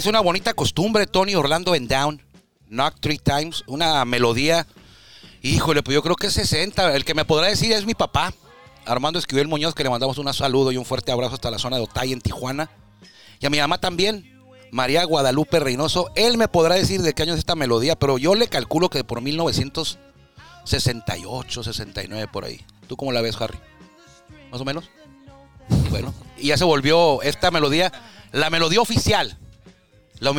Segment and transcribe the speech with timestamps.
[0.00, 2.22] hizo una bonita costumbre, Tony Orlando en Down,
[2.68, 4.66] Knock Three Times, una melodía.
[5.42, 6.96] Híjole, pues yo creo que es 60.
[6.96, 8.32] El que me podrá decir es mi papá,
[8.86, 11.76] Armando Esquivel Muñoz, que le mandamos un saludo y un fuerte abrazo hasta la zona
[11.76, 12.70] de Otay en Tijuana.
[13.40, 14.40] Y a mi mamá también,
[14.70, 16.10] María Guadalupe Reynoso.
[16.14, 19.04] Él me podrá decir de qué año es esta melodía, pero yo le calculo que
[19.04, 22.64] por 1968, 69, por ahí.
[22.86, 23.58] ¿Tú cómo la ves, Harry?
[24.50, 24.88] ¿Más o menos?
[25.90, 27.92] Bueno, y ya se volvió esta melodía,
[28.32, 29.36] la melodía oficial.
[30.20, 30.32] La,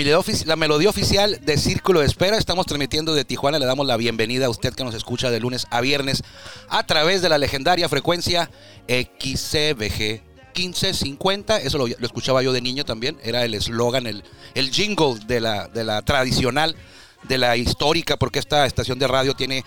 [0.46, 2.38] la melodía oficial de Círculo de Espera.
[2.38, 3.58] Estamos transmitiendo de Tijuana.
[3.58, 6.22] Le damos la bienvenida a usted que nos escucha de lunes a viernes
[6.70, 8.52] a través de la legendaria frecuencia
[8.88, 10.22] XCBG
[10.56, 11.58] 1550.
[11.62, 13.18] Eso lo, escuchaba yo de niño también.
[13.24, 16.76] Era el eslogan, el, el jingle de la, de la tradicional,
[17.24, 19.66] de la histórica, porque esta estación de radio tiene,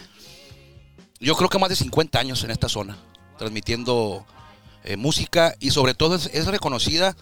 [1.19, 2.97] yo creo que más de 50 años en esta zona,
[3.37, 4.25] transmitiendo
[4.85, 7.17] eh, música y sobre todo es reconocida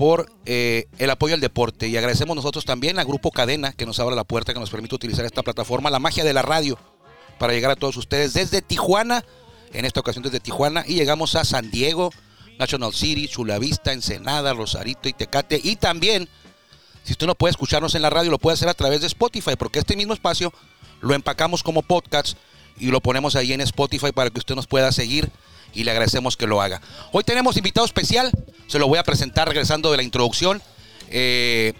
[0.00, 1.86] por eh, el apoyo al deporte.
[1.86, 4.94] Y agradecemos nosotros también al Grupo Cadena que nos abre la puerta, que nos permite
[4.94, 6.78] utilizar esta plataforma, la magia de la radio,
[7.38, 9.26] para llegar a todos ustedes desde Tijuana,
[9.74, 12.14] en esta ocasión desde Tijuana, y llegamos a San Diego,
[12.58, 15.60] National City, Chula Vista, Ensenada, Rosarito y Tecate.
[15.62, 16.30] Y también,
[17.04, 19.56] si usted no puede escucharnos en la radio, lo puede hacer a través de Spotify,
[19.58, 20.50] porque este mismo espacio
[21.02, 22.38] lo empacamos como podcast
[22.78, 25.30] y lo ponemos ahí en Spotify para que usted nos pueda seguir
[25.74, 26.80] y le agradecemos que lo haga.
[27.12, 28.30] Hoy tenemos invitado especial,
[28.66, 30.62] se lo voy a presentar regresando de la introducción,
[31.10, 31.74] eh,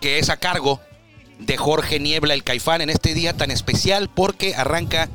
[0.00, 0.80] que es a cargo
[1.38, 5.08] de Jorge Niebla, el Caifán, en este día tan especial porque arranca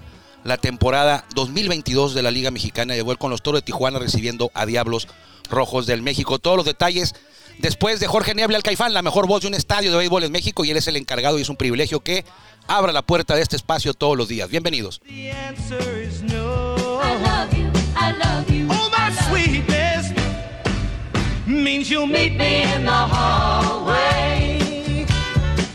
[0.43, 4.51] la temporada 2022 de la Liga Mexicana de Béisbol con los Toros de Tijuana recibiendo
[4.53, 5.07] a Diablos
[5.49, 6.39] Rojos del México.
[6.39, 7.15] Todos los detalles
[7.59, 10.31] después de Jorge Niebla, el Caifán, la mejor voz de un estadio de béisbol en
[10.31, 12.25] México y él es el encargado y es un privilegio que
[12.67, 14.49] abra la puerta de este espacio todos los días.
[14.49, 15.01] Bienvenidos.
[21.83, 24.57] Means you'll meet me in the hallway.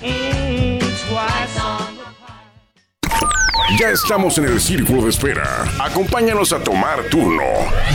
[0.03, 5.65] Mm, twice on the Ya estamos en el círculo de espera.
[5.79, 7.43] Acompáñanos a tomar turno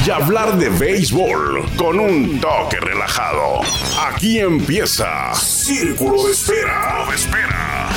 [0.05, 3.61] y hablar de béisbol con un toque relajado.
[3.99, 7.05] Aquí empieza Círculo de Espera.
[7.09, 7.89] de espera.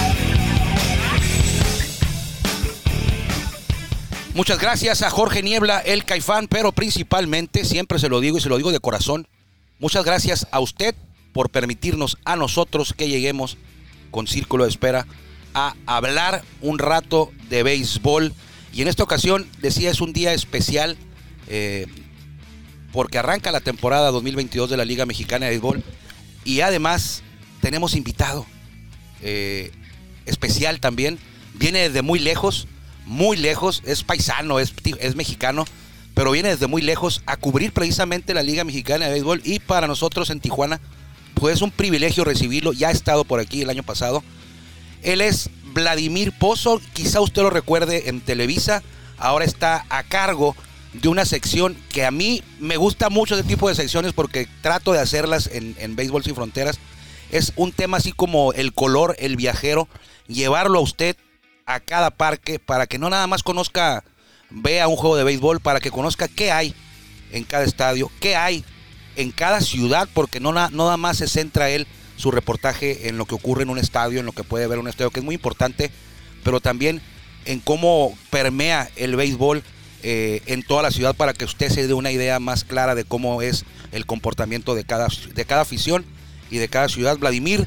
[4.35, 8.49] Muchas gracias a Jorge Niebla, el Caifán, pero principalmente, siempre se lo digo y se
[8.49, 9.29] lo digo de corazón,
[9.79, 10.95] muchas gracias a usted
[11.33, 13.59] por permitirnos a nosotros que lleguemos
[14.11, 15.07] con Círculo de Espera
[15.55, 18.33] a hablar un rato de béisbol.
[18.73, 20.97] Y en esta ocasión, decía, es un día especial
[21.49, 21.87] eh,
[22.93, 25.83] porque arranca la temporada 2022 de la Liga Mexicana de Béisbol
[26.45, 27.23] y además
[27.61, 28.47] tenemos invitado
[29.23, 29.73] eh,
[30.27, 31.19] especial también.
[31.55, 32.69] Viene desde muy lejos,
[33.05, 35.65] muy lejos, es paisano, es, es mexicano,
[36.17, 39.87] pero viene desde muy lejos a cubrir precisamente la Liga Mexicana de Béisbol y para
[39.87, 40.81] nosotros en Tijuana,
[41.35, 42.73] pues es un privilegio recibirlo.
[42.73, 44.25] Ya ha estado por aquí el año pasado.
[45.03, 48.83] Él es Vladimir Pozo, quizá usted lo recuerde en Televisa,
[49.19, 50.57] ahora está a cargo
[50.95, 54.95] de una sección que a mí me gusta mucho ese tipo de secciones porque trato
[54.95, 56.79] de hacerlas en, en Béisbol Sin Fronteras.
[57.31, 59.87] Es un tema así como el color, el viajero,
[60.29, 61.15] llevarlo a usted
[61.67, 64.03] a cada parque para que no nada más conozca,
[64.51, 66.75] vea un juego de béisbol, para que conozca qué hay
[67.33, 68.65] en cada estadio, qué hay
[69.17, 71.87] en cada ciudad, porque no, na- no nada más se centra él
[72.17, 74.89] su reportaje en lo que ocurre en un estadio, en lo que puede ver un
[74.89, 75.91] estadio, que es muy importante,
[76.45, 77.01] pero también
[77.45, 79.63] en cómo permea el béisbol
[80.03, 83.05] eh, en toda la ciudad para que usted se dé una idea más clara de
[83.05, 86.05] cómo es el comportamiento de cada, de cada afición
[86.51, 87.19] y de cada ciudad.
[87.19, 87.67] Vladimir,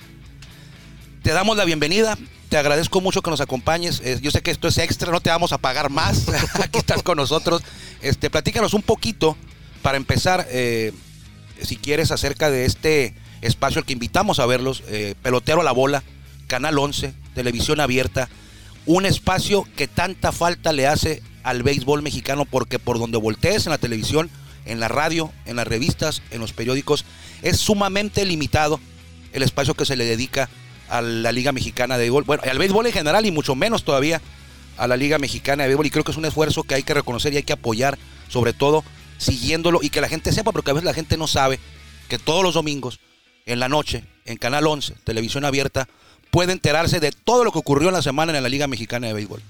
[1.24, 2.18] te damos la bienvenida.
[2.50, 4.02] Te agradezco mucho que nos acompañes.
[4.04, 6.28] Eh, yo sé que esto es extra, no te vamos a pagar más.
[6.64, 7.62] Aquí estás con nosotros.
[8.02, 9.38] Este, platícanos un poquito
[9.84, 10.92] para empezar, eh,
[11.62, 15.72] si quieres, acerca de este espacio al que invitamos a verlos, eh, Pelotero a la
[15.72, 16.04] Bola,
[16.48, 18.30] Canal 11, Televisión Abierta,
[18.88, 23.72] un espacio que tanta falta le hace al béisbol mexicano porque por donde voltees en
[23.72, 24.32] la televisión,
[24.66, 27.06] en la radio, en las revistas, en los periódicos,
[27.44, 28.80] es sumamente limitado
[29.34, 30.50] el espacio que se le dedica
[30.90, 34.22] a la Liga Mexicana de Béisbol, bueno, al béisbol en general y mucho menos todavía
[34.78, 36.94] a la Liga Mexicana de Béisbol y creo que es un esfuerzo que hay que
[36.94, 37.98] reconocer y hay que apoyar,
[38.28, 38.84] sobre todo
[39.18, 41.60] siguiéndolo y que la gente sepa, porque a veces la gente no sabe
[42.08, 43.00] que todos los domingos
[43.46, 45.88] en la noche, en Canal 11, televisión abierta,
[46.32, 49.14] puede enterarse de todo lo que ocurrió en la semana en la Liga Mexicana de
[49.14, 49.42] Béisbol.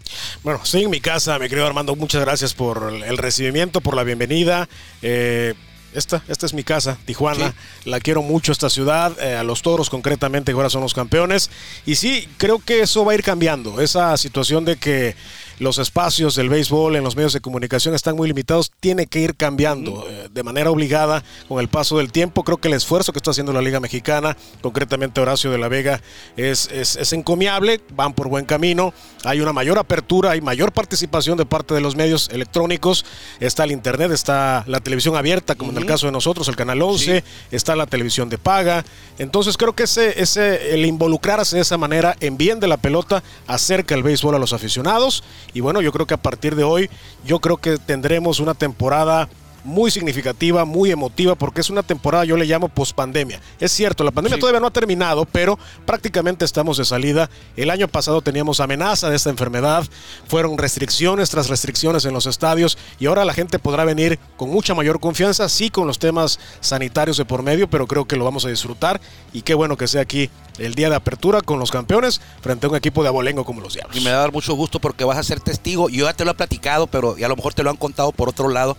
[0.44, 1.96] Bueno, estoy en mi casa, mi querido Armando.
[1.96, 4.70] Muchas gracias por el recibimiento, por la bienvenida.
[5.02, 5.54] Eh,
[5.94, 7.54] esta, esta es mi casa, Tijuana.
[7.86, 9.16] La quiero mucho, esta ciudad.
[9.22, 11.50] eh, a los toros, concretamente, que ahora son los campeones.
[11.86, 13.82] Y sí, creo que eso va a ir cambiando.
[13.82, 15.16] Esa situación de que
[15.60, 19.36] los espacios del béisbol en los medios de comunicación están muy limitados, tiene que ir
[19.36, 22.44] cambiando eh, de manera obligada con el paso del tiempo.
[22.44, 26.02] Creo que el esfuerzo que está haciendo la Liga Mexicana, concretamente Horacio de la Vega,
[26.38, 31.38] es, es, es encomiable, van por buen camino, hay una mayor apertura, hay mayor participación
[31.38, 33.06] de parte de los medios electrónicos,
[33.40, 36.82] está el Internet, está la televisión abierta, como en el caso de nosotros, el Canal
[36.82, 38.86] 11, está la televisión de paga.
[39.18, 43.24] Entonces creo que ese, ese, el involucrarse de esa manera en bien de la pelota
[43.48, 45.24] acerca el béisbol a los aficionados.
[45.54, 46.90] Y bueno, yo creo que a partir de hoy,
[47.26, 49.30] yo creo que tendremos una temporada
[49.64, 53.40] muy significativa, muy emotiva, porque es una temporada, yo le llamo pospandemia.
[53.60, 54.42] Es cierto, la pandemia Sí.
[54.42, 57.30] todavía no ha terminado, pero prácticamente estamos de salida.
[57.56, 59.84] El año pasado teníamos amenaza de esta enfermedad,
[60.28, 64.74] fueron restricciones tras restricciones en los estadios y ahora la gente podrá venir con mucha
[64.74, 68.46] mayor confianza, sí con los temas sanitarios de por medio, pero creo que lo vamos
[68.46, 69.02] a disfrutar
[69.34, 72.70] y qué bueno que sea aquí el día de apertura con los campeones frente a
[72.70, 73.96] un equipo de abolengo como los Diablos.
[73.96, 75.90] Y me va a dar mucho gusto porque vas a ser testigo.
[75.90, 78.12] Yo ya te lo he platicado, pero y a lo mejor te lo han contado
[78.12, 78.76] por otro lado.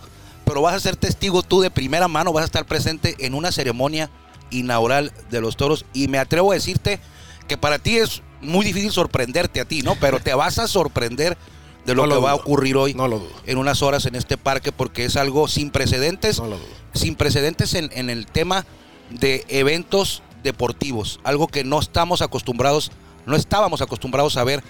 [0.51, 3.53] Pero vas a ser testigo tú de primera mano, vas a estar presente en una
[3.53, 4.09] ceremonia
[4.49, 5.85] inaugural de los toros.
[5.93, 6.99] Y me atrevo a decirte
[7.47, 9.95] que para ti es muy difícil sorprenderte a ti, ¿no?
[9.95, 11.37] Pero te vas a sorprender
[11.85, 13.31] de lo No lo que va a ocurrir hoy No lo dudo.
[13.45, 16.41] en unas horas en este parque porque es algo sin precedentes.
[16.41, 16.57] No.
[16.93, 18.65] Sin precedentes en, en el tema
[19.09, 21.21] de eventos deportivos.
[21.23, 22.91] Algo que no estamos acostumbrados,
[23.25, 24.61] no estábamos acostumbrados a ver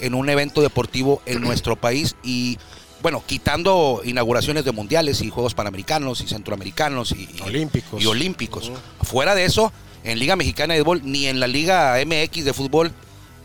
[0.00, 2.16] en un evento deportivo en nuestro país.
[2.24, 2.58] Y
[3.02, 8.02] bueno, quitando inauguraciones de mundiales y Juegos Panamericanos y Centroamericanos y, y- Olímpicos.
[8.02, 8.72] Y olímpicos.
[9.02, 9.72] Fuera de eso,
[10.04, 12.92] en Liga Mexicana de Fútbol ni en la Liga MX de Fútbol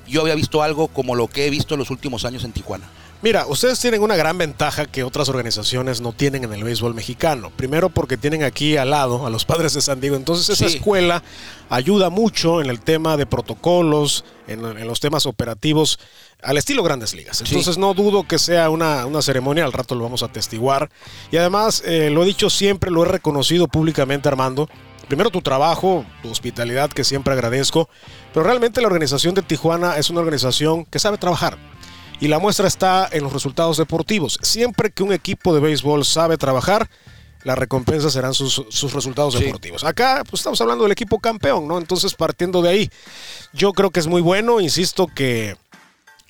[0.07, 2.89] yo había visto algo como lo que he visto en los últimos años en Tijuana.
[3.23, 7.51] Mira, ustedes tienen una gran ventaja que otras organizaciones no tienen en el béisbol mexicano.
[7.55, 10.17] Primero porque tienen aquí al lado a los padres de San Diego.
[10.17, 10.75] Entonces esa Sí.
[10.75, 11.23] escuela
[11.69, 15.99] ayuda mucho en el tema de protocolos, en, en los temas operativos,
[16.41, 17.39] al estilo grandes ligas.
[17.39, 20.89] Entonces no dudo que sea una, una ceremonia, al rato lo vamos a atestiguar.
[21.31, 24.67] Y además, eh, lo he dicho siempre, lo he reconocido públicamente, Armando.
[25.07, 27.87] Primero tu trabajo, tu hospitalidad, que siempre agradezco.
[28.33, 31.57] Pero realmente la organización de Tijuana es una organización que sabe trabajar.
[32.23, 34.39] Y la muestra está en los resultados deportivos.
[34.41, 36.89] Siempre que un equipo de béisbol sabe trabajar,
[37.43, 39.43] la recompensa serán sus, sus resultados Sí.
[39.43, 39.83] deportivos.
[39.83, 41.77] Acá pues, estamos hablando del equipo campeón, ¿no?
[41.77, 42.89] Entonces, partiendo de ahí,
[43.51, 45.57] yo creo que es muy bueno, insisto que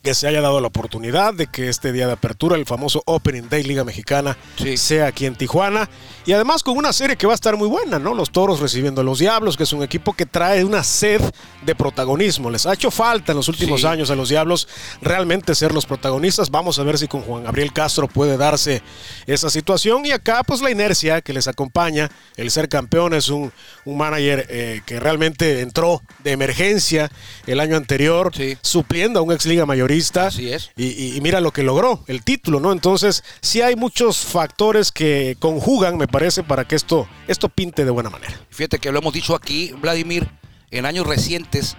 [0.03, 3.47] que se haya dado la oportunidad de que este día de apertura, el famoso Opening
[3.49, 4.75] Day Liga Mexicana, Sí.
[4.75, 5.89] sea aquí en Tijuana.
[6.25, 8.13] Y además con una serie que va a estar muy buena, ¿no?
[8.13, 11.21] Los Toros recibiendo a los Diablos, que es un equipo que trae una sed
[11.65, 12.49] de protagonismo.
[12.49, 13.87] Les ha hecho falta en los últimos Sí.
[13.87, 14.67] años a los Diablos
[15.01, 16.49] realmente ser los protagonistas.
[16.51, 18.81] Vamos a ver si con Juan Gabriel Castro puede darse
[19.25, 20.05] esa situación.
[20.05, 23.53] Y acá, pues la inercia que les acompaña, el ser campeón es un,
[23.85, 27.09] un manager eh, que realmente entró de emergencia
[27.47, 28.57] el año anterior, Sí.
[28.61, 30.27] supliendo a un ex liga mayorista.
[30.27, 30.71] Así es.
[30.75, 32.71] Y, y- y mira lo que logró, el título, ¿no?
[32.71, 37.91] Entonces, sí hay muchos factores que conjugan, me parece, para que esto, esto pinte de
[37.91, 38.33] buena manera.
[38.49, 40.29] Fíjate que lo hemos dicho aquí, Vladimir,
[40.71, 41.75] en años recientes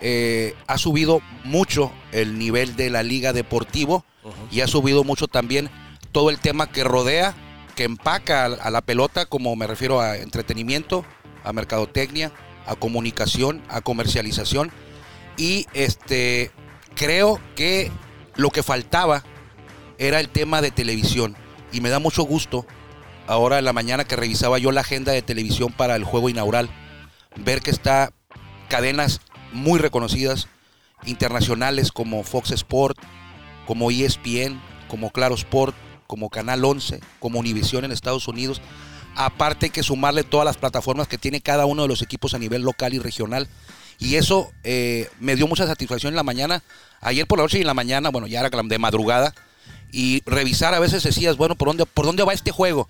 [0.00, 4.04] eh, ha subido mucho el nivel de la liga deportivo
[4.50, 5.70] y ha subido mucho también
[6.12, 7.34] todo el tema que rodea,
[7.76, 11.04] que empaca a, a la pelota, como me refiero a entretenimiento,
[11.44, 12.32] a mercadotecnia,
[12.66, 14.70] a comunicación, a comercialización.
[15.36, 16.50] Y este
[16.94, 17.90] creo que
[18.36, 19.24] lo que faltaba
[19.98, 21.36] era el tema de televisión.
[21.72, 22.66] Y me da mucho gusto
[23.26, 26.70] ahora en la mañana que revisaba yo la agenda de televisión para el juego inaugural,
[27.36, 28.12] ver que está
[28.68, 29.20] cadenas
[29.52, 30.48] muy reconocidas,
[31.04, 32.98] internacionales como Fox Sport,
[33.66, 35.74] como ESPN, como Claro Sport,
[36.06, 38.60] como Canal 11, como Univision en Estados Unidos.
[39.16, 42.38] Aparte hay que sumarle todas las plataformas que tiene cada uno de los equipos a
[42.38, 43.48] nivel local y regional.
[44.02, 46.62] Y eso eh, me dio mucha satisfacción en la mañana,
[47.00, 49.32] ayer por la noche y en la mañana, bueno, ya era de madrugada,
[49.92, 52.88] y revisar a veces decías, bueno, ¿por dónde, por dónde va este juego?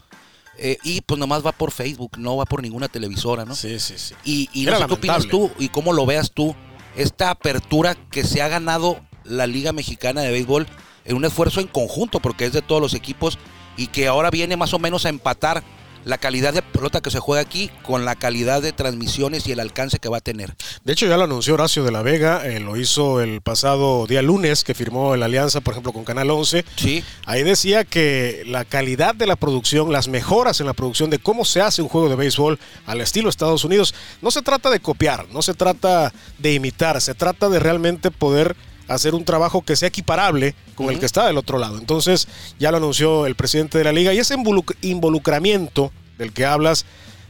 [0.58, 3.54] Eh, y pues nomás va por Facebook, no va por ninguna televisora, ¿no?
[3.54, 4.14] Sí, sí, sí.
[4.24, 6.54] Y, y no sé qué opinas tú y cómo lo veas tú,
[6.96, 10.66] esta apertura que se ha ganado la Liga Mexicana de Béisbol
[11.04, 13.38] en un esfuerzo en conjunto, porque es de todos los equipos,
[13.76, 15.62] y que ahora viene más o menos a empatar
[16.04, 19.60] la calidad de pelota que se juega aquí con la calidad de transmisiones y el
[19.60, 20.54] alcance que va a tener.
[20.84, 24.22] De hecho, ya lo anunció Horacio de la Vega, eh, lo hizo el pasado día
[24.22, 26.64] lunes, que firmó la alianza, por ejemplo, con Canal 11.
[26.76, 31.18] Sí, Ahí decía que la calidad de la producción, las mejoras en la producción de
[31.18, 34.80] cómo se hace un juego de béisbol al estilo Estados Unidos, no se trata de
[34.80, 38.56] copiar, no se trata de imitar, se trata de realmente poder
[38.88, 41.78] hacer un trabajo que sea equiparable con el que está del otro lado.
[41.78, 46.44] Entonces, ya lo anunció el presidente de la liga y ese involu- involucramiento del que
[46.44, 46.84] hablas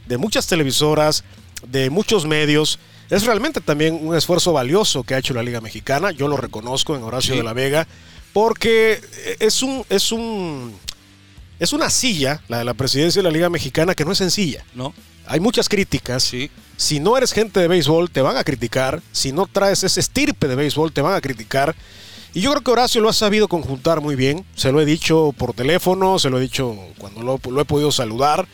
[0.07, 1.25] de muchas televisoras,
[1.69, 2.79] de muchos medios,
[3.11, 6.97] es realmente también un esfuerzo valioso que ha hecho la Liga Mexicana, yo lo reconozco
[6.97, 7.39] en Horacio Sí.
[7.39, 7.87] de la Vega,
[8.33, 9.01] porque
[9.39, 10.75] es un, es un,
[11.61, 14.65] es una silla, la de la presidencia de la Liga Mexicana, que no es sencilla.
[14.75, 14.95] ¿No?
[15.27, 16.23] Hay muchas críticas.
[16.25, 16.51] Sí.
[16.83, 19.03] Si no eres gente de béisbol, te van a criticar.
[19.13, 21.77] Si no traes ese estirpe de béisbol, te van a criticar.
[22.35, 24.45] Y yo creo que Horacio lo ha sabido conjuntar muy bien.
[24.57, 27.93] Se lo he dicho por teléfono, se lo he dicho cuando lo, lo he podido
[27.93, 28.49] saludar.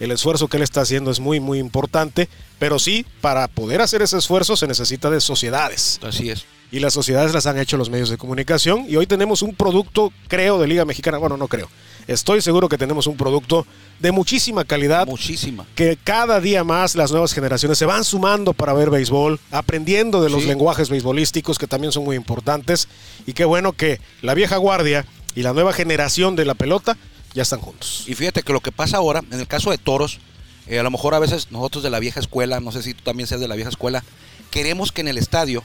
[0.00, 2.30] El esfuerzo que él está haciendo es muy, muy importante.
[2.58, 6.00] Pero sí, para poder hacer ese esfuerzo se necesita de sociedades.
[6.02, 6.46] Así es.
[6.72, 8.86] Y las sociedades las han hecho los medios de comunicación.
[8.88, 11.18] Y hoy tenemos un producto, creo, de Liga Mexicana.
[11.18, 11.68] Bueno, no creo.
[12.06, 13.66] Estoy seguro que tenemos un producto
[13.98, 15.64] de muchísima calidad Muchísima.
[15.74, 20.28] que cada día más las nuevas generaciones se van sumando para ver béisbol, aprendiendo de
[20.30, 20.48] los Sí.
[20.48, 22.88] lenguajes beisbolísticos que también son muy importantes.
[23.26, 26.96] Y qué bueno que la vieja guardia y la nueva generación de la pelota
[27.34, 28.04] ya están juntos.
[28.06, 30.18] Y fíjate que lo que pasa ahora, en el caso de toros,
[30.66, 33.02] eh, a lo mejor a veces nosotros de la vieja escuela, no sé si tú
[33.02, 34.04] también seas de la vieja escuela,
[34.50, 35.64] queremos que en el estadio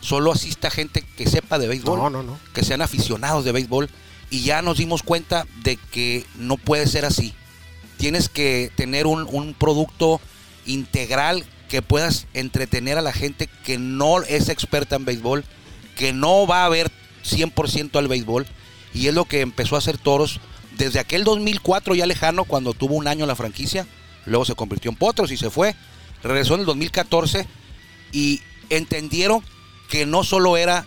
[0.00, 2.38] solo asista gente que sepa de béisbol, No, no, no.
[2.54, 3.88] que sean aficionados de béisbol,
[4.30, 7.34] y ya nos dimos cuenta de que no puede ser así.
[7.96, 10.20] Tienes que tener un, un producto
[10.66, 15.44] integral que puedas entretener a la gente que no es experta en béisbol,
[15.96, 16.90] que no va a ver
[17.24, 18.46] 100% al béisbol,
[18.94, 20.40] y es lo que empezó a hacer Toros
[20.78, 23.86] desde aquel 2004 ya lejano, cuando tuvo un año en la franquicia,
[24.24, 25.74] luego se convirtió en Potros y se fue,
[26.22, 27.46] regresó en el 2014
[28.12, 29.42] y entendieron
[29.90, 30.86] que no solo era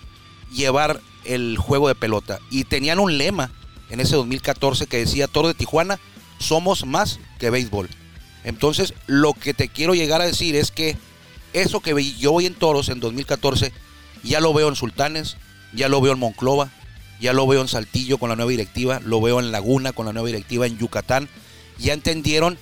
[0.53, 3.51] llevar el juego de pelota, y tenían un lema
[3.89, 5.99] en ese 2014 que decía Toro de Tijuana,
[6.39, 7.89] somos más que béisbol.
[8.43, 10.97] Entonces, lo que te quiero llegar a decir es que
[11.53, 13.71] eso que vi- yo voy en Toros en 2014,
[14.23, 15.37] ya lo veo en Sultanes,
[15.73, 16.69] ya lo veo en Monclova,
[17.19, 20.13] ya lo veo en Saltillo con la nueva directiva, lo veo en Laguna con la
[20.13, 21.29] nueva directiva, en Yucatán.
[21.77, 22.57] Ya entendieron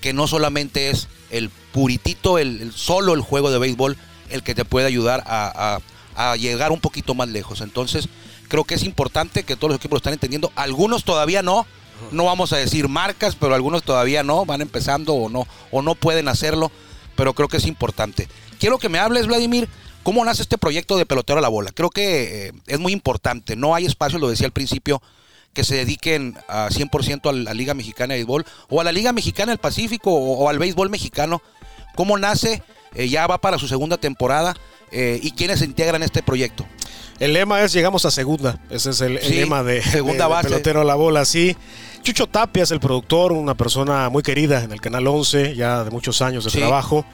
[0.00, 3.96] que no solamente es el puritito, el, solo el juego de béisbol
[4.30, 5.78] el que te puede ayudar a-
[6.16, 7.60] a llegar un poquito más lejos.
[7.60, 8.08] Entonces,
[8.48, 10.52] creo que es importante que todos los equipos lo están entendiendo.
[10.56, 11.66] Algunos todavía no.
[12.12, 15.94] No vamos a decir marcas, pero algunos todavía no, van empezando o no, o no
[15.94, 16.72] pueden hacerlo,
[17.14, 18.26] pero creo que es importante.
[18.58, 19.68] Quiero que me hables, Vladimir,
[20.02, 21.72] cómo nace este proyecto de pelotero a la bola.
[21.72, 23.54] Creo que eh, es muy importante.
[23.54, 25.02] No hay espacio, lo decía al principio,
[25.52, 29.12] que se dediquen a 100% a la Liga Mexicana de Béisbol o a la Liga
[29.12, 31.42] Mexicana del Pacífico o, al béisbol mexicano.
[31.96, 32.62] ¿Cómo nace?
[32.94, 34.56] Eh, ya va para su segunda temporada.
[34.92, 36.66] Eh, ¿Y quiénes se integran en este proyecto?
[37.18, 38.58] El lema es llegamos a segunda.
[38.70, 40.48] Ese es el, lema de, segunda de- de base.
[40.48, 41.56] pelotero a la bola, sí.
[42.02, 45.90] Chucho Tapia es el productor, una persona muy querida en el Canal 11, ya de
[45.90, 46.58] muchos años de Sí.
[46.58, 47.04] trabajo.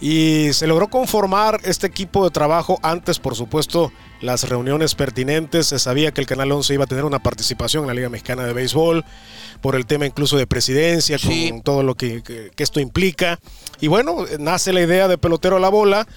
[0.00, 5.68] Y se logró conformar este equipo de trabajo antes, por supuesto, las reuniones pertinentes.
[5.68, 8.44] Se sabía que el Canal 11 iba a tener una participación en la Liga Mexicana
[8.44, 9.04] de Béisbol,
[9.60, 11.50] por el tema incluso de presidencia, Sí.
[11.50, 13.38] con todo lo que, que- que esto implica.
[13.80, 16.08] Y bueno, nace la idea de pelotero a la bola.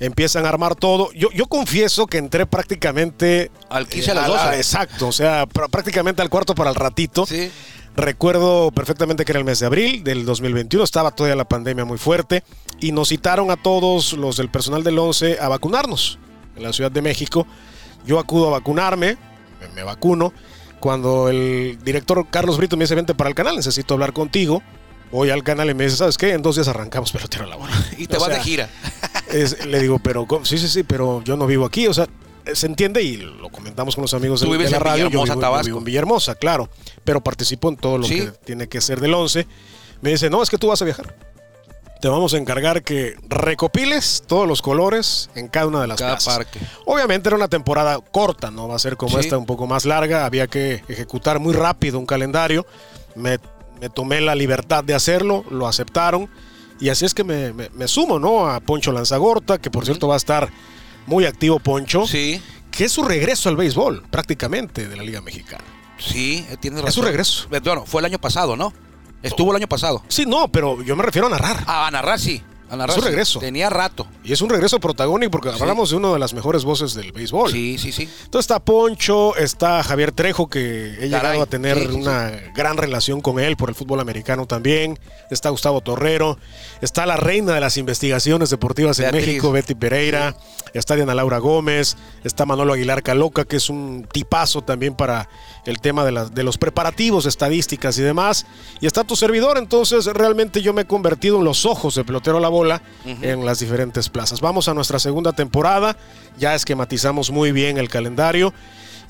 [0.00, 1.12] Empiezan a armar todo.
[1.12, 4.56] Yo, yo confieso que entré prácticamente Al 15 a las la- 12.
[4.56, 7.26] exacto, o sea, pr- prácticamente al cuarto para el ratito.
[7.26, 7.50] Sí.
[7.96, 11.96] Recuerdo perfectamente que era el mes de abril del 2021, estaba todavía la pandemia muy
[11.96, 12.42] fuerte
[12.80, 16.18] y nos citaron a todos los del personal del 11 a vacunarnos
[16.56, 17.46] en la Ciudad de México.
[18.04, 19.16] Yo acudo a vacunarme,
[19.60, 20.32] me, me vacuno.
[20.80, 24.60] Cuando el director Carlos Brito me dice, vente para el canal, necesito hablar contigo.
[25.14, 26.32] Voy al canal y me dice, ¿sabes qué?
[26.32, 27.72] En dos días arrancamos pelotero a la bola.
[27.98, 28.68] Y te O vas sea, de gira.
[29.32, 32.08] es- le digo, pero sí, sí, sí, pero yo no vivo aquí, o sea,
[32.52, 35.04] se entiende y lo comentamos con los amigos de, de la radio.
[35.04, 35.66] Yo vivo, yo Tabasco.
[35.66, 36.68] vivo en Villahermosa, claro,
[37.04, 38.20] pero participo en todo lo Sí.
[38.20, 39.46] que tiene que ser del 11.
[40.02, 41.14] Me dice, no, es que tú vas a viajar.
[42.02, 46.16] Te vamos a encargar que recopiles todos los colores en cada una de las Cada
[46.16, 46.36] plazas.
[46.36, 46.58] parque.
[46.84, 49.24] Obviamente era una temporada corta, no va a ser como Sí.
[49.26, 50.26] esta un poco más larga.
[50.26, 52.66] Había que ejecutar muy rápido un calendario.
[53.14, 53.38] Me,
[53.80, 56.28] me tomé la libertad de hacerlo, lo aceptaron.
[56.80, 58.46] Y así es que me, me- me sumo, ¿no?
[58.48, 60.48] A Poncho Lanzagorta, que por cierto va a estar
[61.06, 62.40] muy activo Poncho, Sí,
[62.70, 65.62] que es su regreso al béisbol, prácticamente, de la Liga Mexicana.
[65.98, 66.88] sí, eh, tienes razón.
[66.88, 67.48] Es su regreso.
[67.52, 68.72] Eh, Bueno, fue el año pasado, ¿no?
[69.22, 70.02] Estuvo el año pasado.
[70.08, 71.62] Sí, no, pero yo me refiero a narrar.
[71.66, 72.42] Ah, a narrar sí.
[72.74, 73.08] A narrar Su sí.
[73.08, 73.38] regreso.
[73.40, 74.06] Tenía rato.
[74.22, 75.56] Y es un regreso protagónico porque Sí.
[75.60, 77.50] hablamos de una de las mejores voces del béisbol.
[77.50, 78.02] Sí, sí, sí.
[78.24, 82.76] Entonces está Poncho, está Javier Trejo, que he llegado a tener sí, sí, una gran
[82.76, 84.98] relación con él por el fútbol americano también.
[85.30, 86.38] Está Gustavo Torrero,
[86.80, 89.26] está la reina de las investigaciones deportivas en Beatriz.
[89.26, 90.36] México, Betty Pereira,
[90.72, 95.28] está Diana Laura Gómez, está Manolo Aguilar Caloca, que es un tipazo también para
[95.66, 98.46] el tema de, las- de los preparativos, estadísticas y demás.
[98.80, 102.38] Y está tu servidor, entonces realmente yo me he convertido en los ojos de pelotero
[102.38, 104.40] a la bola en las diferentes plazas.
[104.40, 105.96] Vamos a nuestra segunda temporada,
[106.38, 108.52] ya esquematizamos muy bien el calendario.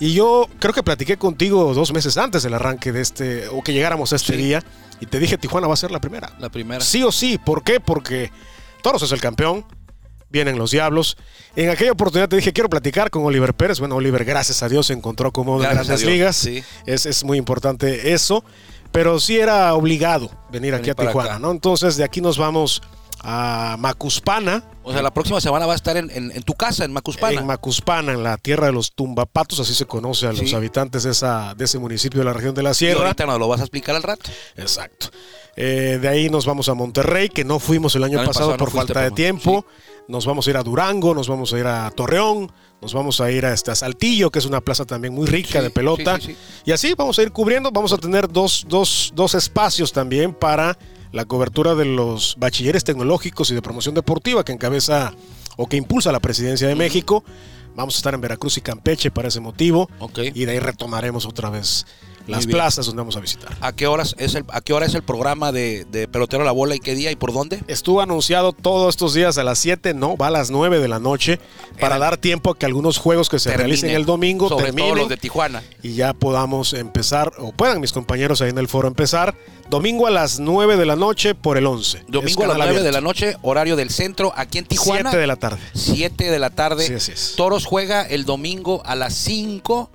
[0.01, 3.73] Y yo creo que platiqué contigo dos meses antes del arranque de este, o que
[3.73, 4.39] llegáramos a este Sí.
[4.43, 4.63] día,
[5.01, 6.33] y te dije Tijuana va a ser la primera.
[6.41, 6.81] La primera.
[6.85, 7.79] Sí o sí, ¿por qué?
[7.79, 8.33] Porque
[8.83, 9.65] Toros es el campeón,
[10.35, 11.17] vienen los Diablos.
[11.57, 13.79] En aquella oportunidad te dije, quiero platicar con Oliver Pérez.
[13.79, 16.37] Bueno, Oliver, gracias a Dios, se encontró Gracias a grandes ligas.
[16.37, 16.63] sí.
[16.85, 18.45] Es, es muy importante eso.
[18.93, 21.39] Pero sí era obligado venir, aquí a Tijuana, acá.
[21.41, 21.51] ¿no?
[21.51, 22.81] Entonces, de aquí nos vamos
[23.27, 24.63] a Macuspana.
[24.85, 27.41] O sea, la próxima semana va a estar en, en- en tu casa, en Macuspana.
[27.41, 30.55] En Macuspana, en la tierra de los tumbapatos, así se conoce a los Sí.
[30.55, 33.01] habitantes de, esa, de ese municipio de la región de la y Sierra.
[33.07, 34.31] ahorita nos lo vas a explicar al rato.
[34.57, 35.09] Exacto.
[35.57, 38.57] Eh, de ahí nos vamos a Monterrey, que no fuimos el año, El año pasado,
[38.57, 39.65] por falta de tiempo.
[40.07, 43.31] Nos vamos a ir a Durango, nos vamos a ir a Torreón, nos vamos a
[43.31, 46.17] ir a, este, a Saltillo, que es una plaza también muy rica Sí, de pelota.
[46.17, 46.63] sí, sí, sí.
[46.67, 47.71] Y así vamos a ir cubriendo.
[47.71, 50.77] Vamos a tener dos, dos, dos espacios también para
[51.13, 55.15] la cobertura de los bachilleres tecnológicos y de promoción deportiva que encabeza
[55.57, 57.25] o que impulsa la presidencia de México.
[57.77, 59.89] Vamos a estar en Veracruz y Campeche para ese motivo.
[60.35, 61.87] Y de ahí retomaremos otra vez
[62.27, 63.57] las plazas donde vamos a visitar.
[63.61, 66.47] ¿A qué horas es el, a qué hora es el programa de, de pelotero a
[66.47, 67.63] la bola y qué día y por dónde?
[67.69, 70.99] Estuvo anunciado todos estos días a las 7, no, va a las 9 de la
[71.01, 71.39] noche
[71.81, 74.67] para Era- dar tiempo a que algunos juegos que se Termine, realicen el domingo sobre
[74.67, 75.63] terminen todo los de Tijuana.
[75.83, 79.35] y ya podamos empezar, o puedan mis compañeros ahí en el foro empezar,
[79.69, 82.05] domingo a las 9 de la noche por el 11.
[82.09, 85.11] Domingo a las 9 de la noche, horario del centro, aquí en Tijuana.
[85.11, 85.59] 7 de la tarde.
[85.75, 86.87] 7 de la tarde.
[86.87, 87.35] Sí, así es.
[87.37, 89.91] Toros juega el domingo a las 5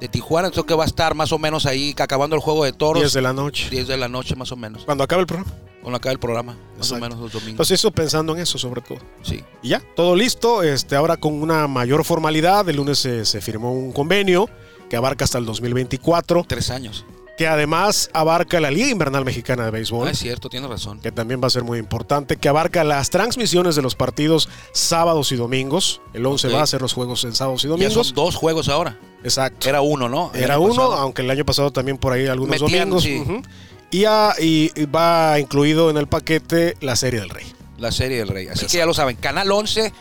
[0.00, 0.48] de Tijuana.
[0.48, 3.02] Entonces que va a estar más o menos ahí acabando el juego de toros.
[3.02, 3.68] 10 de la noche.
[3.70, 4.84] 10 de la noche más o menos.
[4.84, 5.52] Cuando acabe el programa.
[5.82, 6.56] Con acaba el programa.
[6.78, 7.50] Más o menos los domingos.
[7.50, 8.98] Entonces eso pensando en eso sobre todo.
[9.22, 9.42] sí.
[9.62, 10.62] Y ya, todo listo.
[10.62, 14.48] Este, ahora con una mayor formalidad, el lunes se, se firmó un convenio
[14.88, 17.04] que abarca hasta el 2024, Tres años.
[17.36, 20.08] que además abarca la Liga Invernal Mexicana de Béisbol.
[20.08, 21.00] Ah, es cierto, tienes razón.
[21.00, 25.32] que también va a ser muy importante, que abarca las transmisiones de los partidos sábados
[25.32, 26.00] y domingos.
[26.14, 26.54] El 11 Ok.
[26.54, 28.06] va a hacer los juegos en sábados y Ya domingos.
[28.08, 28.98] son dos juegos ahora.
[29.24, 29.68] Exacto.
[29.68, 30.30] Era uno, ¿no?
[30.34, 30.94] El Era uno, pasado.
[30.94, 33.02] aunque el año pasado también por ahí algunos Metían, domingos.
[33.02, 33.18] sí.
[33.18, 33.42] Ujú.
[33.90, 37.46] y, a- y- y va incluido en el paquete la Serie del Rey.
[37.78, 38.46] La serie del Rey.
[38.48, 39.92] Así que ya lo saben, Canal 11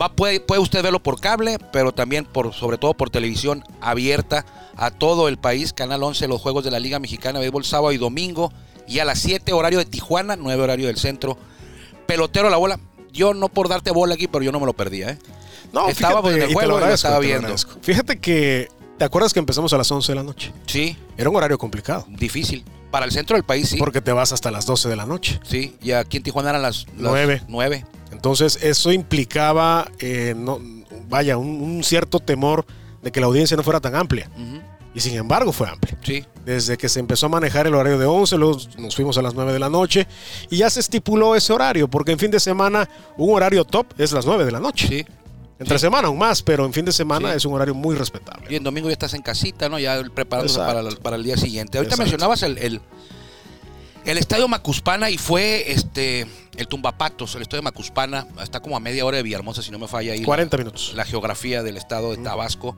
[0.00, 4.44] va, puede, puede usted verlo por cable, pero también por sobre todo por televisión abierta
[4.76, 5.72] a todo el país.
[5.72, 8.52] Canal 11, los juegos de la Liga Mexicana de Béisbol sábado y domingo.
[8.88, 11.38] Y a las 7 horario de Tijuana, 9 horario del centro.
[12.06, 12.78] Pelotero a la bola.
[13.12, 15.18] Yo no por darte bola aquí, pero yo no me lo perdía, ¿eh?
[15.72, 17.54] No, Estaba en el y te juego y lo agradezco, estaba viendo.
[17.82, 20.52] Fíjate que, ¿te acuerdas que empezamos a las 11 de la noche?
[20.66, 22.64] Sí, Era un horario complicado, difícil.
[22.90, 23.78] Para el centro del país, sí.
[23.78, 25.40] porque te vas hasta las 12 de la noche.
[25.48, 27.42] Sí, y aquí en Tijuana eran las, las Nueve.
[27.48, 27.86] 9.
[28.10, 30.60] Entonces, eso implicaba, eh, no,
[31.08, 32.66] vaya, un, un cierto temor
[33.02, 34.30] de que la audiencia no fuera tan amplia.
[34.94, 35.96] Y sin embargo, fue amplia.
[36.02, 39.22] Sí, Desde que se empezó a manejar el horario de 11, luego nos fuimos a
[39.22, 40.06] las 9 de la noche
[40.50, 44.12] y ya se estipuló ese horario, porque en fin de semana un horario top es
[44.12, 44.86] las 9 de la noche.
[44.86, 45.06] sí.
[45.62, 45.82] Entre sí.
[45.82, 47.36] semana aún más, pero en fin de semana Sí.
[47.38, 48.46] es un horario muy respetable.
[48.50, 49.78] Y en domingo ya estás en casita, ¿no?
[49.78, 51.78] Ya preparándose para, el- para el día siguiente.
[51.78, 52.02] Ahorita Exacto.
[52.10, 52.80] mencionabas el, el,
[54.04, 59.06] el estadio Macuspana y fue este el Tumbapatos, el estadio Macuspana, está como a media
[59.06, 60.22] hora de Villahermosa, si no me falla ahí.
[60.22, 60.92] 40 minutos.
[60.94, 62.76] La geografía del estado de Tabasco.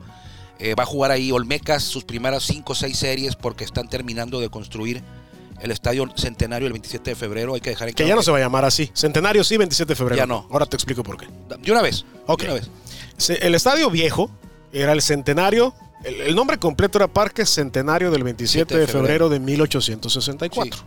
[0.59, 4.39] Eh, va a jugar ahí Olmecas sus primeras 5 o 6 series porque están terminando
[4.39, 5.03] de construir
[5.61, 7.53] el estadio centenario el 27 de febrero.
[7.55, 8.91] Hay que dejar en Que claro ya no se va a llamar así.
[8.93, 10.17] Centenario sí, 27 de febrero.
[10.17, 10.47] Ya no.
[10.51, 11.27] Ahora te explico por qué.
[11.59, 12.05] De una vez.
[12.27, 12.41] Ok.
[12.41, 12.69] De una vez.
[13.17, 14.29] Se- El estadio viejo
[14.73, 15.73] era el centenario.
[16.03, 20.77] El, el nombre completo era Parque Centenario del 27 de febrero de 1864.
[20.79, 20.85] Sí.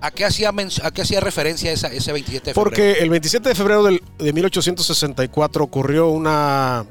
[0.00, 0.50] ¿A qué hacía,
[0.82, 2.64] a qué hacía referencia esa, ese 27 de febrero?
[2.64, 6.84] Porque el 27 de febrero del- de 1864 ocurrió una,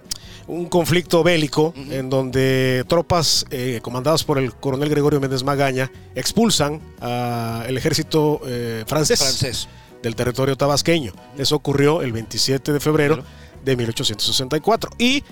[0.52, 6.82] un conflicto bélico en donde tropas eh, comandadas por el coronel Gregorio Méndez Magaña expulsan
[7.00, 9.70] al ejército eh, francés, francés.
[10.04, 11.14] del territorio tabasqueño.
[11.38, 13.24] Eso ocurrió el 27 de febrero
[13.64, 14.92] de 1864.
[14.98, 15.24] Y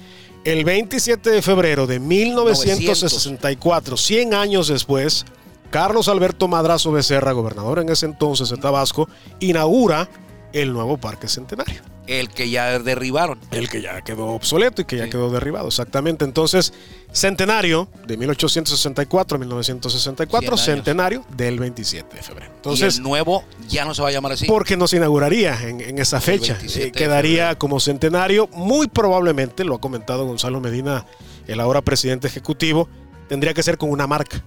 [0.45, 5.25] el 27 de febrero de 1964, 100 años después,
[5.69, 9.09] Carlos Alberto Madrazo Becerra, gobernador en ese entonces de Tabasco,
[9.41, 10.09] inaugura
[10.53, 11.81] el nuevo Parque Centenario.
[12.09, 13.39] El que ya derribaron.
[13.51, 15.09] El que ya quedó obsoleto y que ya Sí.
[15.11, 16.25] quedó derribado, exactamente.
[16.25, 16.73] Entonces,
[17.11, 20.83] centenario de 1864 a 1964, 100 años.
[20.85, 22.51] centenario del 27 de febrero.
[22.51, 24.45] y Entonces, el nuevo ya no se va a llamar así.
[24.47, 26.53] porque no se inauguraría en, en esa fecha.
[26.55, 28.47] 27 Eh, quedaría como centenario.
[28.53, 31.05] Muy probablemente, lo ha comentado Gonzalo Medina,
[31.47, 32.89] el ahora presidente ejecutivo,
[33.27, 34.43] tendría que ser con una marca.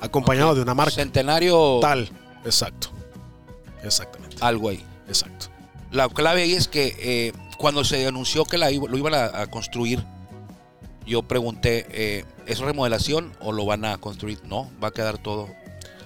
[0.00, 0.90] Acompañado de una marca.
[0.92, 2.10] Centenario Tal.
[2.44, 2.88] Exacto.
[3.82, 4.36] Exactamente.
[4.40, 4.84] algo ahí.
[5.06, 5.46] Exacto.
[5.94, 9.46] La clave ahí es que eh, cuando se anunció que la, lo iban a, a
[9.46, 10.04] construir,
[11.06, 14.40] yo pregunté, eh, ¿es remodelación o lo van a construir?
[14.44, 15.48] No, va a quedar todo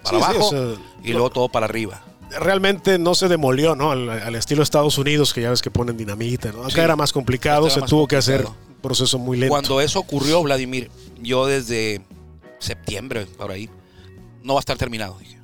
[0.02, 2.02] para Sí, sí, abajo o sea, y luego todo para arriba.
[2.40, 3.90] realmente no se demolió, ¿no?
[3.90, 6.62] Al, al estilo Estados Unidos, que ya ves que ponen dinamita, ¿no?
[6.64, 6.80] Acá Sí.
[6.80, 9.52] era más complicado, era se más tuvo que hacer un proceso muy lento.
[9.52, 10.90] Cuando eso ocurrió, Vladimir,
[11.22, 12.02] yo desde
[12.58, 13.70] septiembre, por ahí,
[14.42, 15.16] no va a estar terminado.
[15.18, 15.37] Dije.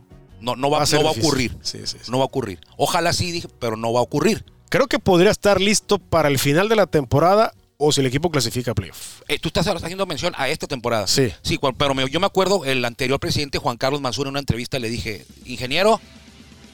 [0.45, 1.57] No, no va, a no va a ocurrir.
[1.63, 2.11] Sí, sí, sí.
[2.11, 2.61] No va a ocurrir.
[2.77, 4.45] Ojalá sí, dije, pero no va a ocurrir.
[4.69, 8.31] Creo que podría estar listo para el final de la temporada o si el equipo
[8.31, 9.23] clasifica a playoff.
[9.29, 11.07] Eh, tú estás haciendo mención a esta temporada.
[11.07, 11.33] Sí.
[11.43, 14.39] Sí, cual- pero me- yo me acuerdo, el anterior presidente Juan Carlos Mansur en una
[14.41, 16.01] entrevista le dije, ingeniero,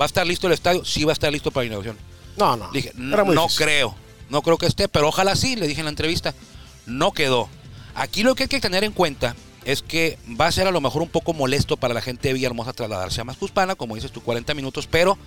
[0.01, 0.85] ¿va a estar listo el estadio?
[0.85, 1.97] Sí, va a estar listo para la inauguración.
[2.37, 2.71] No, no.
[2.73, 3.65] Le dije, no, muy no difícil.
[3.67, 3.95] creo,
[4.31, 6.35] no creo que esté, pero ojalá sí, le dije en la entrevista.
[6.87, 7.49] No quedó.
[7.95, 10.81] Aquí lo que hay que tener en cuenta es que va a ser a lo
[10.81, 14.23] mejor un poco molesto para la gente de Villahermosa trasladarse a Mascuspana, como dices tú,
[14.23, 15.19] 40 minutos, pero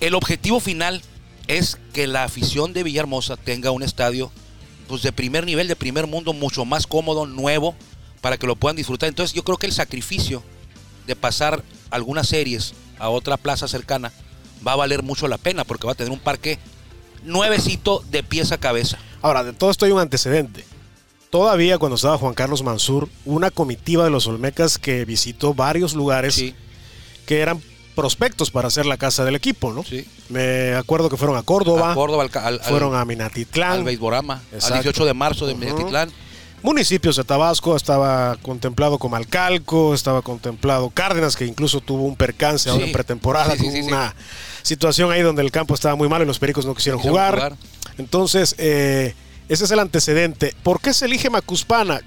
[0.00, 1.02] el objetivo final
[1.46, 4.30] es que la afición de Villahermosa tenga un estadio
[4.86, 7.74] pues, de primer nivel, de primer mundo, mucho más cómodo, nuevo,
[8.20, 9.08] para que lo puedan disfrutar.
[9.08, 10.42] Entonces yo creo que el sacrificio
[11.06, 14.12] de pasar algunas series a otra plaza cercana
[14.66, 16.58] va a valer mucho la pena, porque va a tener un parque
[17.24, 18.98] nuevecito de pies a cabeza.
[19.22, 20.64] Ahora, de todo esto hay un antecedente.
[21.30, 26.34] Todavía cuando estaba Juan Carlos Mansur, una comitiva de los Olmecas que visitó varios lugares
[26.36, 26.54] Sí,
[27.26, 27.60] que eran
[27.94, 29.84] prospectos para hacer la casa del equipo, ¿no?
[29.84, 30.06] sí.
[30.30, 33.84] Me acuerdo que fueron a Córdoba, A Córdoba, al, al- al- fueron a al Minatitlán,
[33.84, 34.74] Beisborama, al Exacto.
[34.84, 35.60] 18 de marzo de Ujú.
[35.64, 36.10] Minatitlán.
[36.62, 42.68] municipios de Tabasco, estaba contemplado como Alcalco, estaba contemplado Cárdenas, que incluso tuvo un percance
[42.70, 42.88] ahora Sí.
[42.88, 44.14] en pretemporada, Sí, con una
[44.62, 47.34] situación ahí donde el campo estaba muy malo y los pericos no quisieron, Quisieron jugar.
[47.34, 47.56] jugar.
[47.98, 49.14] Entonces, eh,
[49.48, 50.54] ese es el antecedente.
[50.62, 52.00] ¿Por qué se elige Macuspana?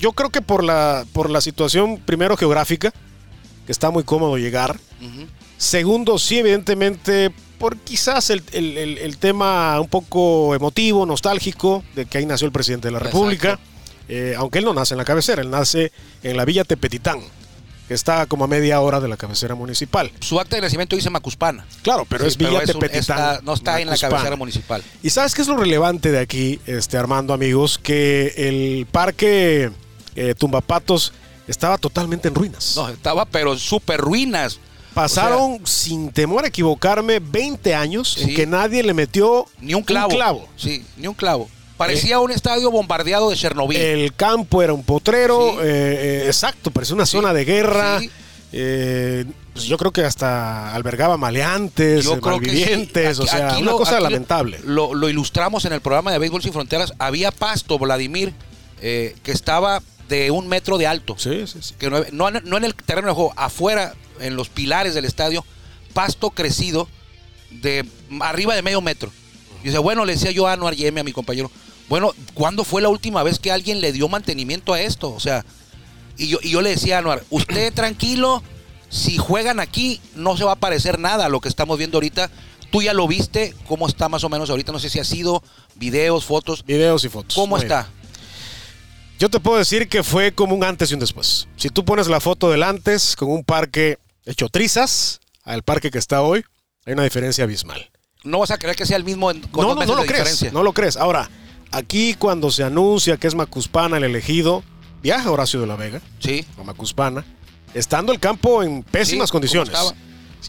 [0.00, 2.92] Yo creo que por la, por la situación, primero geográfica,
[3.66, 4.78] que está muy cómodo llegar.
[5.58, 12.06] Segundo, sí, evidentemente, por quizás el, el- el- el tema un poco emotivo, nostálgico, de
[12.06, 12.98] que ahí nació el presidente de la.
[12.98, 13.58] República.
[14.08, 15.92] Eh, aunque él no nace en la cabecera, él nace
[16.24, 17.20] en la Villa Tepetitán,
[17.88, 20.10] que está como a media hora de la cabecera municipal.
[20.20, 21.66] Su acta de nacimiento dice Macuspana.
[21.82, 23.44] Claro, pero Sí, es Villa Tepetitán.
[23.44, 24.82] no está en la cabecera municipal.
[25.02, 27.78] ¿Y sabes qué es lo relevante de aquí, este Armando, amigos?
[27.78, 29.70] Que el parque
[30.14, 31.12] eh, Tumbapatos
[31.48, 32.74] estaba totalmente en ruinas.
[32.76, 34.58] No, estaba pero súper ruinas.
[34.94, 40.46] Pasaron, sin temor a equivocarme, 20 años en que nadie le metió Ni un clavo.
[40.56, 41.48] Sí, ni un clavo.
[41.86, 43.76] Parecía un estadio bombardeado de Chernobyl.
[43.80, 45.58] El campo era un potrero, Sí.
[45.62, 48.00] eh, eh, exacto, parecía una Sí, zona de guerra.
[48.00, 48.10] sí.
[48.52, 53.60] eh, pues yo creo que hasta albergaba maleantes, Yo eh, creo que o sea, una
[53.70, 54.60] lo- cosa lamentable.
[54.64, 56.92] Lo, lo ilustramos en el programa de Béisbol Sin Fronteras.
[56.98, 58.32] Había pasto, Vladimir,
[58.80, 61.16] eh, que estaba de un metro de alto.
[61.18, 61.74] Sí, sí, sí.
[61.78, 65.44] Que no, no- no en el terreno de juego, afuera, en los pilares del estadio,
[65.94, 66.88] pasto crecido
[67.50, 67.86] de
[68.20, 69.10] arriba de medio metro.
[69.62, 71.50] Y dice, bueno, le decía yo a Anuar Yeme, a mi compañero,
[71.92, 75.12] bueno, ¿cuándo fue la última vez que alguien le dio mantenimiento a esto?
[75.12, 75.44] O sea,
[76.16, 78.42] y yo, y yo le decía a Anuar, usted tranquilo,
[78.88, 82.30] si juegan aquí no se va a parecer nada a lo que estamos viendo ahorita.
[82.70, 85.42] Tú ya lo viste, cómo está más o menos ahorita, no sé si ha sido
[85.74, 86.64] videos, fotos.
[86.64, 87.34] Videos y fotos.
[87.34, 87.82] ¿Cómo Muy está?
[87.82, 87.94] bien.
[89.18, 91.46] Yo te puedo decir que fue como un antes y un después.
[91.56, 95.98] Si tú pones la foto del antes con un parque hecho trizas al parque que
[95.98, 96.42] está hoy,
[96.86, 97.90] hay una diferencia abismal.
[98.24, 100.00] No vas a creer que sea el mismo con no, dos no, meses no lo
[100.00, 100.20] de crees.
[100.20, 100.50] diferencia.
[100.52, 100.96] No lo crees.
[100.96, 101.28] Ahora,
[101.72, 104.62] aquí cuando se anuncia que es Macuspana el elegido,
[105.02, 107.24] viaja Horacio de la Vega Sí, a Macuspana,
[107.74, 109.74] estando el campo en pésimas Sí, condiciones.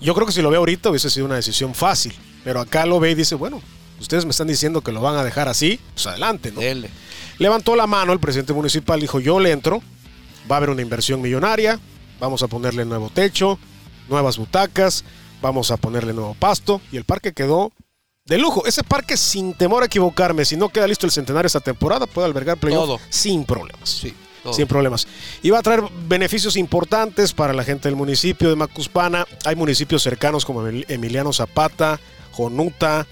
[0.02, 2.14] Yo creo que si lo ve ahorita hubiese sido una decisión fácil.
[2.44, 3.62] Pero acá lo ve y dice, bueno,
[4.00, 6.60] ustedes me están diciendo que lo van a dejar así, pues adelante, ¿no?
[6.60, 6.90] dele.
[7.38, 9.82] Levantó la mano el presidente municipal, dijo, yo le entro,
[10.52, 11.80] va a haber una inversión millonaria,
[12.20, 13.58] vamos a ponerle nuevo techo,
[14.10, 15.04] nuevas butacas,
[15.42, 17.72] vamos a ponerle nuevo pasto, y el parque quedó
[18.26, 18.66] de lujo.
[18.66, 22.26] Ese parque, sin temor a equivocarme, si no queda listo el centenario esta temporada, puede
[22.28, 23.00] albergar playoff Todo.
[23.10, 23.90] sin problemas.
[23.90, 24.14] Sí.
[24.52, 25.08] Sin problemas.
[25.42, 29.26] Y va a traer beneficios importantes para la gente del municipio de Macuspana.
[29.46, 31.98] Hay municipios cercanos como Emil- Emiliano Zapata,
[32.34, 33.08] Jonuta,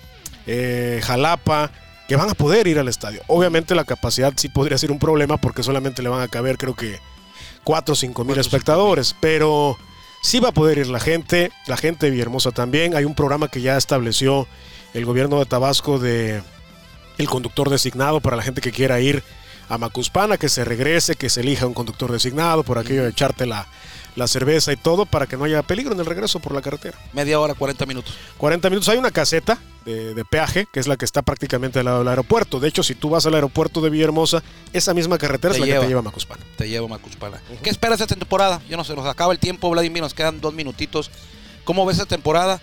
[0.46, 1.72] eh, Jalapa,
[2.10, 3.22] que van a poder ir al estadio.
[3.28, 6.76] Obviamente la capacidad sí podría ser un problema porque solamente le van a caber creo
[6.76, 7.00] que
[7.64, 9.78] 4 o 5 mil espectadores, pero
[10.24, 12.94] sí va a poder ir la gente, la gente de Villahermosa también.
[12.94, 14.50] Hay un programa que ya estableció
[14.94, 16.42] el gobierno de Tabasco de
[17.18, 19.24] el conductor designado para la gente que quiera ir
[19.70, 23.46] a Macuspana, que se regrese, que se elija un conductor designado, por aquello de echarte
[23.46, 23.68] la,
[24.18, 26.98] la cerveza y todo, para que no haya peligro en el regreso por la carretera.
[27.14, 28.14] Media hora, 40 minutos.
[28.38, 28.90] 40 minutos.
[28.90, 32.08] Hay una caseta de, de peaje, que es la que está prácticamente al lado del
[32.10, 32.60] aeropuerto.
[32.60, 35.66] De hecho, si tú vas al aeropuerto de Villahermosa, esa misma carretera Te es la
[35.66, 35.84] que lleva.
[35.84, 36.44] te lleva a Macuspana.
[36.58, 37.42] Te llevo Macuspana.
[37.64, 38.62] ¿Qué esperas de esta temporada?
[38.70, 41.12] Yo no sé, nos acaba el tiempo, Vladimir, nos quedan dos minutitos.
[41.64, 42.60] ¿Cómo ves esta temporada?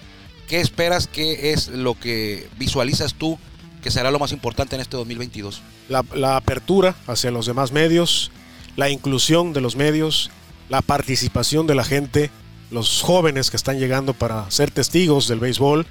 [0.49, 1.07] ¿Qué esperas?
[1.07, 3.39] ¿Qué es lo que visualizas tú
[3.83, 5.63] que será lo más importante en este 2022?
[5.89, 8.31] La, la apertura hacia los demás medios,
[8.77, 10.31] la inclusión de los medios,
[10.69, 12.31] la participación de la gente,
[12.71, 15.87] los jóvenes que están llegando para ser testigos del béisbol.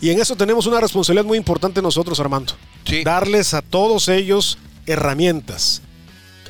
[0.00, 2.54] Y en eso tenemos una responsabilidad muy importante nosotros, Armando.
[2.84, 3.04] Sí.
[3.04, 5.82] Darles a todos ellos herramientas.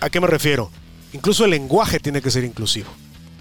[0.00, 0.70] ¿A qué me refiero?
[1.12, 2.88] Incluso el lenguaje tiene que ser inclusivo.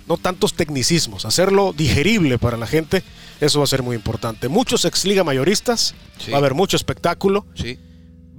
[0.08, 3.04] No tantos tecnicismos, hacerlo digerible para la gente,
[3.41, 4.47] Eso va a ser muy importante.
[4.47, 6.32] Muchos ex liga mayoristas, Sí.
[6.32, 7.45] va a haber mucho espectáculo.
[7.56, 7.77] Sí.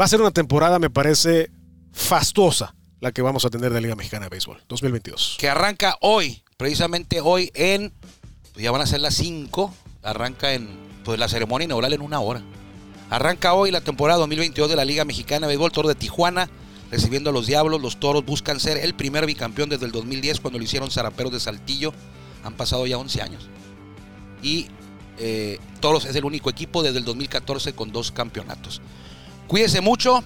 [0.00, 1.50] Va a ser una temporada, me parece,
[1.92, 5.36] fastuosa la que vamos a tener de Liga Mexicana de Béisbol 2022.
[5.38, 7.92] Que arranca hoy, precisamente hoy en.
[8.52, 9.74] pues ya van a ser las 5.
[10.02, 10.68] Arranca en.
[11.04, 12.42] Pues la ceremonia inaugural en una hora.
[13.10, 16.48] Arranca hoy la temporada 2022 de la Liga Mexicana de Béisbol, Toro de Tijuana,
[16.92, 17.82] recibiendo a los Diablos.
[17.82, 21.40] Los Toros buscan ser el primer bicampeón desde el 2010 cuando lo hicieron Zaraperos de
[21.40, 21.92] Saltillo.
[22.44, 23.48] Han pasado ya 11 años.
[24.42, 24.68] Y
[25.24, 28.82] eh, Toros es el único equipo desde el 2014 con dos campeonatos.
[29.46, 30.24] Cuídese mucho.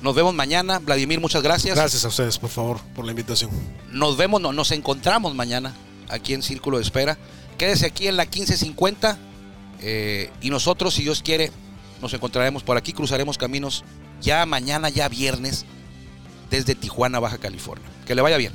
[0.00, 0.78] Nos vemos mañana.
[0.78, 1.76] Vladimir, muchas gracias.
[1.76, 3.50] Gracias a ustedes, por favor, por la invitación.
[3.92, 5.74] Nos vemos, no, nos encontramos mañana
[6.08, 7.18] aquí en Círculo de Espera.
[7.58, 9.18] Quédese aquí en la 1550
[9.80, 11.52] eh, y nosotros, si Dios quiere,
[12.00, 13.84] nos encontraremos por aquí, cruzaremos caminos
[14.22, 15.66] ya mañana, ya viernes,
[16.48, 17.86] desde Tijuana, Baja California.
[18.06, 18.54] Que le vaya bien.